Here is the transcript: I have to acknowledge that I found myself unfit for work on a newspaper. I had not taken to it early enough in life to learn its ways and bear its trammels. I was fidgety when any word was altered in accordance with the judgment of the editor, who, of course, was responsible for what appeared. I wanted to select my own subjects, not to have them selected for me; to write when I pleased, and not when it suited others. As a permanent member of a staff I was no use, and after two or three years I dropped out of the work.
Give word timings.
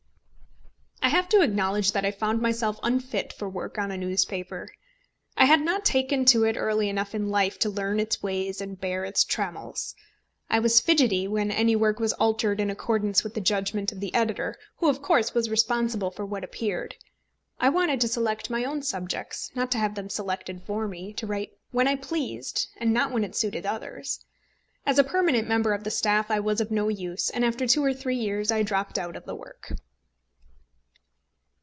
I 1.03 1.13
have 1.15 1.27
to 1.29 1.41
acknowledge 1.41 1.91
that 1.93 2.05
I 2.05 2.11
found 2.11 2.41
myself 2.41 2.79
unfit 2.83 3.33
for 3.33 3.49
work 3.49 3.77
on 3.77 3.89
a 3.91 3.97
newspaper. 3.97 4.69
I 5.35 5.45
had 5.45 5.61
not 5.61 5.83
taken 5.83 6.25
to 6.25 6.43
it 6.45 6.55
early 6.57 6.89
enough 6.89 7.13
in 7.15 7.27
life 7.29 7.57
to 7.59 7.69
learn 7.69 7.99
its 7.99 8.21
ways 8.23 8.61
and 8.61 8.79
bear 8.79 9.03
its 9.03 9.23
trammels. 9.23 9.95
I 10.49 10.59
was 10.59 10.79
fidgety 10.79 11.27
when 11.27 11.49
any 11.51 11.75
word 11.75 11.99
was 11.99 12.13
altered 12.13 12.59
in 12.61 12.69
accordance 12.69 13.23
with 13.23 13.33
the 13.33 13.41
judgment 13.41 13.91
of 13.91 13.99
the 13.99 14.13
editor, 14.13 14.57
who, 14.77 14.89
of 14.89 15.01
course, 15.01 15.33
was 15.33 15.49
responsible 15.49 16.11
for 16.11 16.25
what 16.25 16.43
appeared. 16.43 16.95
I 17.59 17.69
wanted 17.69 17.99
to 18.01 18.07
select 18.07 18.49
my 18.49 18.63
own 18.63 18.81
subjects, 18.81 19.51
not 19.55 19.71
to 19.71 19.79
have 19.79 19.95
them 19.95 20.09
selected 20.09 20.61
for 20.65 20.87
me; 20.87 21.13
to 21.13 21.25
write 21.27 21.53
when 21.71 21.87
I 21.87 21.95
pleased, 21.95 22.67
and 22.77 22.93
not 22.93 23.11
when 23.11 23.23
it 23.23 23.35
suited 23.35 23.65
others. 23.65 24.23
As 24.85 24.99
a 24.99 25.03
permanent 25.03 25.47
member 25.47 25.73
of 25.73 25.85
a 25.87 25.91
staff 25.91 26.29
I 26.31 26.39
was 26.39 26.61
no 26.69 26.89
use, 26.89 27.29
and 27.31 27.43
after 27.43 27.65
two 27.67 27.83
or 27.83 27.93
three 27.93 28.17
years 28.17 28.51
I 28.51 28.63
dropped 28.63 28.97
out 28.99 29.15
of 29.15 29.25
the 29.25 29.35
work. 29.35 29.73